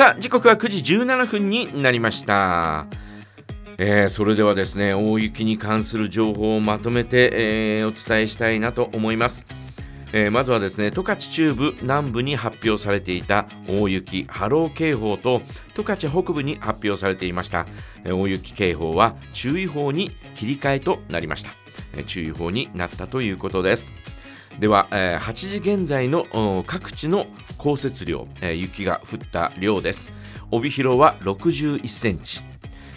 [0.00, 2.86] さあ時刻は9時17分になりました。
[3.76, 9.44] えー、それではですね大雪に関する情報をまとめて、えー、お伝えしたいなと思います。
[10.14, 15.42] えー、まずはですね十勝中部南部に発表されていた大雪波浪警報と
[15.74, 17.66] 十勝北部に発表されていました、
[18.06, 21.50] え、大雪警報は注意報に切り替えとなりました、
[21.94, 23.92] え、注意報になったということです。
[24.58, 26.26] では、えー、8時現在の
[26.66, 27.26] 各地の
[27.56, 30.12] 降雪量、えー、雪が降った量です。
[30.50, 32.42] 帯広は61センチ、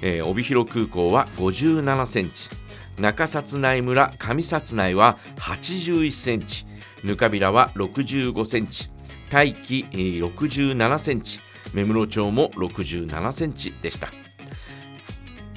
[0.00, 2.50] えー、帯広空港は57センチ。
[2.98, 6.66] 中札内村上札内は81センチ。
[7.04, 8.90] ぬかびらは65センチ。
[9.30, 11.40] 大気67センチ。
[11.72, 14.08] 目室町も67センチでした。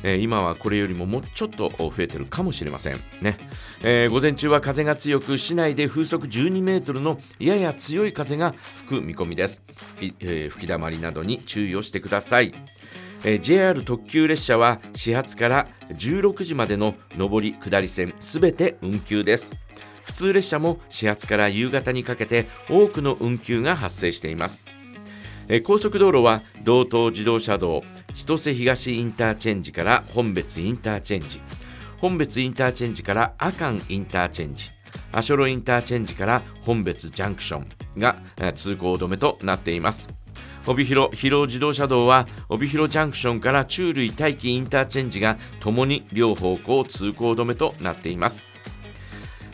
[0.08, 3.00] えー、今はこれよりももうちょっと増えてるかもしれません。
[3.22, 3.38] ね、
[3.82, 9.64] えー、午前中は風が強く市内で風速12メートルのやや強い風が吹く見込みです。
[9.98, 12.54] 吹き,、えー、吹き溜まりなどに注意をしてください。
[13.24, 19.56] え JR 特急列車は始発から16時までの上り下り線すべて運休です。
[20.04, 24.68] 普通列車も始発から夕方にかけて多くの運休が発生しています。
[25.64, 27.84] 高速道路は道東自動車道
[28.16, 31.42] 千歳東インターチェンジから本別インターチェンジ。
[31.98, 34.72] 本別インターチェンジから阿寒インターチェンジ。
[35.12, 38.16] 足寄インターチェンジから本別ジャンクションが
[38.54, 40.08] 通行止めとなっています。
[40.66, 48.48] 帯広広自動車道は帯広ジャンクションから中類大気インターチェンジがともに両方向通行止めとなっています。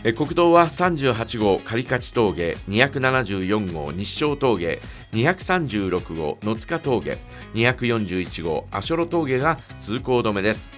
[0.03, 4.81] 国道は38号狩勝峠274号日照峠
[5.13, 7.19] 236号野塚峠
[7.53, 10.71] 241号足寄峠が通行止めです。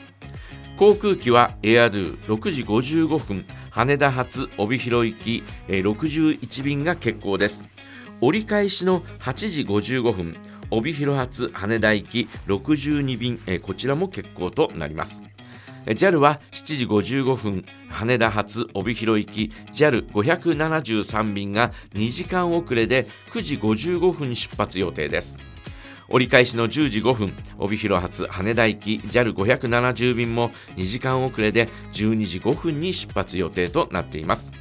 [0.78, 7.64] 航空機はエアドゥ6時55分羽田発帯広行き61便が欠航です。
[8.20, 10.36] 折り返しの8時55分
[10.70, 15.24] 帯広発羽田行き62便こちらも欠航となります。
[15.86, 25.40] JAL は7時55分羽田発帯広行き JAL573 便が2時間遅れで9時55分出発予定です。
[26.10, 34.52] 折り返しの10時5分帯広発羽田行き JAL570 便も2時間遅れで12時5分に出発予定となっています、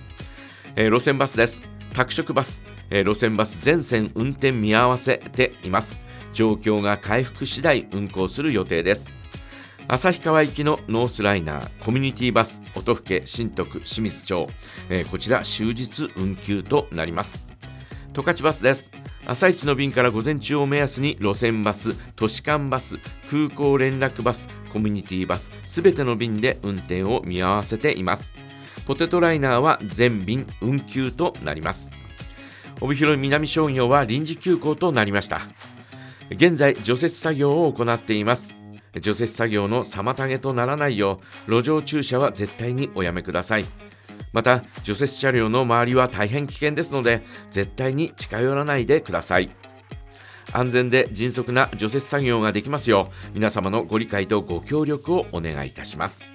[0.76, 1.62] えー、路線バスです。
[1.92, 6.00] 拓殖バス、えー、路線バス全線運転見合わせています。
[6.32, 9.21] 状況が回復次第運行する予定です。
[9.88, 14.46] 旭川行きのノースライナーコミュニティバス音更新徳清水町、
[14.88, 17.46] えー、こちら終日運休となります
[18.12, 18.92] 十勝バスです
[19.24, 22.98] 朝一の便から午前中を目安に路線バス、都市間バス、
[23.30, 28.34] 空港連絡バス、コミュニティバス、すべての便で運転を見合わせています。
[28.84, 31.92] ポテトライナーは全便運休となります。
[32.80, 35.42] 帯広南商業は臨時休校となりました。
[36.30, 38.61] 現在、除雪作業を行っています。
[39.00, 43.64] 除雪作業の妨げとならないよう路上駐車は絶対におやめください。
[44.32, 49.50] また除雪車両の周りは大変危険ですので絶対に近寄らないでください。
[50.52, 56.26] 安全で迅速な除雪作業ができますよう皆様のご理解とご協力をお願いいたします、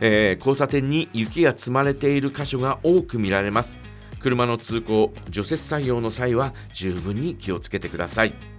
[0.00, 3.78] えー、交差点に雪が積まれている箇所が多く見られます。
[4.18, 8.49] 車の通行除雪作業の際は十分に気をつけてください。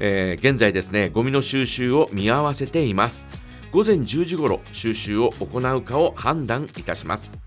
[0.00, 3.28] えー、現在ですねゴミの収集を見合わせています
[3.72, 7.38] 午前10時ごろ収集を行うかを判断いたします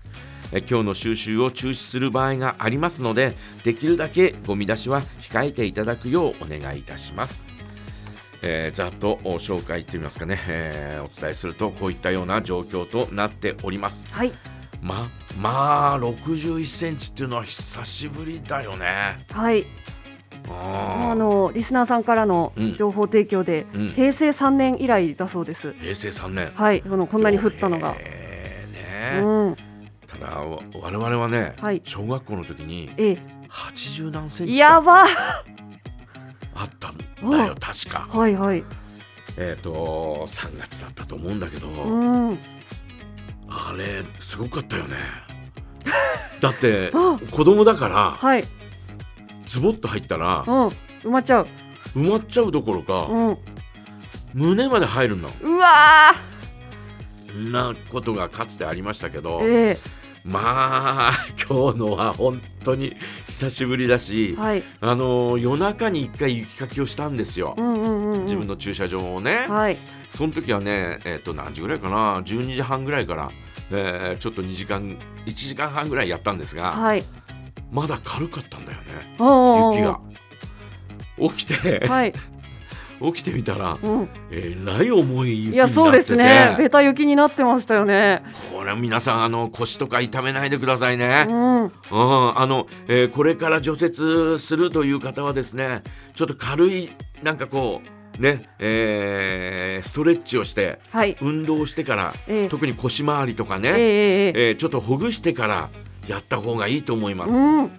[0.52, 7.46] え今日の収集を中止する場合がありますのでできるだけゴミ出しは控えていただくようお願いいたします
[8.42, 14.04] えー、ざっと紹介といいますかね、えー、お伝えするとこういったような状況となっております。
[14.10, 14.32] はい。
[14.80, 15.08] ま
[15.40, 19.18] まあ61センチっていうのは久しぶりだよね。
[19.30, 19.66] はい。
[21.10, 25.72] あのリスナーさんからの情報提供で、うん、平成3年以来だそうです。
[25.74, 26.52] 平成3年。
[26.54, 27.92] はい、このこんなに降ったのが。
[27.92, 29.56] ね、うん、
[30.06, 32.90] ただ我々はね、はい、小学校の時に
[33.48, 35.06] 80何センチやばあ
[36.64, 38.08] ったんだよ確か。
[38.10, 38.64] はいはい。
[39.36, 42.38] えっ、ー、と3月だったと思うんだけど、うん、
[43.48, 44.96] あれすごかったよね。
[46.40, 46.90] だって
[47.30, 48.10] 子供だから。
[48.10, 48.44] はい。
[49.46, 50.70] ズボッと入ったら、うん、
[51.02, 51.46] 埋まっちゃう。
[51.94, 53.38] 埋まっちゃうどころか、うん、
[54.34, 56.12] 胸まで入るんだうわ
[57.50, 59.78] なことがかつてありましたけど、えー、
[60.24, 61.12] まあ
[61.48, 62.96] 今日のは本当に
[63.26, 69.78] 久しぶりだし、はい、あの夜中に1回雪かきをしたんですよ、うんうんうん、自分の駐車場をね、はい、
[70.10, 73.30] その時はね、えー、と何時ぐらいかな？12時半ぐらいから、
[73.70, 77.04] えー、ちょっと2時間1時間半ぐらいやったんですが、はい、
[77.70, 78.86] まだ軽かったんだよね。
[79.76, 80.00] 雪が
[81.20, 82.12] 起きて、はい、
[83.00, 86.56] 起きてみたら、うん、えらい重い雪いやそうですね。
[86.58, 88.22] ベタ雪になってましたよね。
[88.52, 95.82] これ皆さんあの腰とか痛めないでくださいね、うん、うん、あの、えー、これから除雪するという方はですね
[96.14, 96.90] ちょっと軽い
[97.22, 97.88] なんかこう
[98.20, 105.70] ねえー、ストレッチをして、はい、運動してから、えー、特に腰回りとかね、えー、えー、ちょっとほぐしてから
[106.08, 107.34] やった方がいいと思います。
[107.34, 107.70] うん、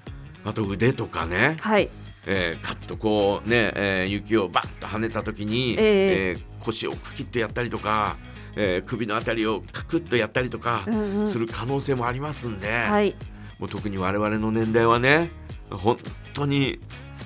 [0.46, 1.90] あと腕とかね、はい
[2.26, 8.18] えー、カッとこうね、えー、雪をバッと跳ねた時に、えー、えー、腰をクキッとやったりとか、
[8.56, 10.86] えー、首のあたりをカクッとやったりとか
[11.26, 13.16] する可能性もありますんで、うんうんはい、
[13.60, 15.32] もう特に我々の年代はね
[15.70, 15.98] 本
[16.34, 16.80] 当に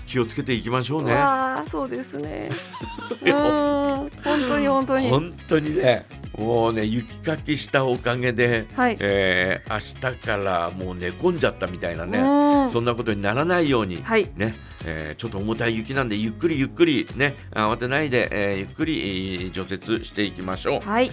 [0.06, 1.14] 気をつけていきましょうね。
[1.14, 2.52] あそうですね。
[3.24, 5.10] 本当に本当に。
[5.10, 6.06] 本当にね。
[6.38, 20.88] もうね雪かきしたおかげで、はい、えー、明日からもう寝込んじゃったみたいなねそんなことにならないように、はい、ねえー、ちょっと重たい雪なんでゆっくりゆっくりね慌てないで、えー、ゆっくり除雪していきましょう。
[20.88, 21.12] はい。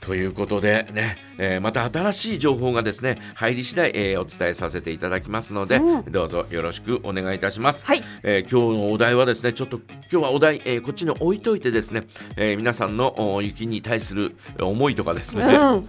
[0.00, 7.84] ということでね、えー、また新しい情報がですね入り次第、えー、お伝えさせていただきますので、うん、どうぞよろしくお願いいたします。
[7.84, 12.06] はい、えー、今日のお題はですねちょっと今日はお題、えー、こっちに置いといてですね、
[12.36, 15.88] えー、皆さんの雪に対する思いとかですね、うん。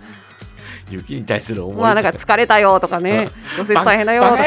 [0.89, 4.43] 雪に対する思いまあなんか疲れたよとかね、除雪大変だよとか。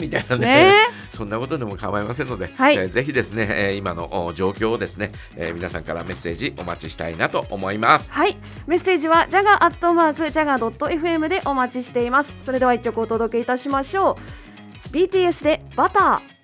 [0.00, 0.74] みたいなね、ね、
[1.20, 8.10] そんなことでも構いませんので、はい、えー、ぜひですね、えー、今の状況をですね、えー、皆さんからメッセージお待ちしたいなと思います。
[8.14, 12.32] はい、メッセージはジャガアットマークジャガドット FM でお待ちしています。
[12.46, 14.16] それでは一曲お届けいたしましょ
[14.88, 14.96] う。
[14.96, 16.39] BTS でバター。